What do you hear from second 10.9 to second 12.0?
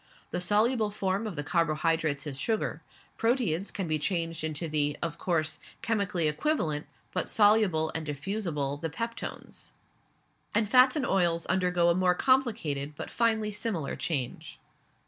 and oils undergo a